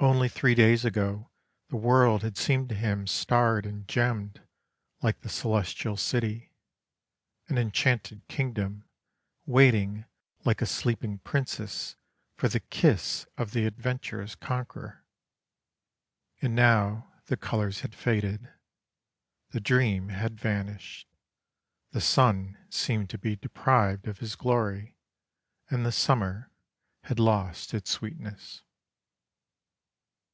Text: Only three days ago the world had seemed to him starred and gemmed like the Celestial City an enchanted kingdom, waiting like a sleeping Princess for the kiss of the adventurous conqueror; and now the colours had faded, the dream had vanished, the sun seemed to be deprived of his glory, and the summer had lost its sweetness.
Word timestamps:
Only 0.00 0.28
three 0.28 0.56
days 0.56 0.84
ago 0.84 1.30
the 1.68 1.76
world 1.76 2.24
had 2.24 2.36
seemed 2.36 2.68
to 2.70 2.74
him 2.74 3.06
starred 3.06 3.64
and 3.64 3.86
gemmed 3.86 4.42
like 5.00 5.20
the 5.20 5.28
Celestial 5.28 5.96
City 5.96 6.50
an 7.46 7.56
enchanted 7.56 8.26
kingdom, 8.26 8.82
waiting 9.46 10.04
like 10.44 10.60
a 10.60 10.66
sleeping 10.66 11.18
Princess 11.20 11.94
for 12.34 12.48
the 12.48 12.58
kiss 12.58 13.28
of 13.38 13.52
the 13.52 13.64
adventurous 13.64 14.34
conqueror; 14.34 15.04
and 16.40 16.56
now 16.56 17.12
the 17.26 17.36
colours 17.36 17.82
had 17.82 17.94
faded, 17.94 18.52
the 19.50 19.60
dream 19.60 20.08
had 20.08 20.34
vanished, 20.36 21.06
the 21.92 22.00
sun 22.00 22.58
seemed 22.68 23.08
to 23.10 23.18
be 23.18 23.36
deprived 23.36 24.08
of 24.08 24.18
his 24.18 24.34
glory, 24.34 24.96
and 25.70 25.86
the 25.86 25.92
summer 25.92 26.50
had 27.02 27.20
lost 27.20 27.72
its 27.72 27.92
sweetness. 27.92 28.62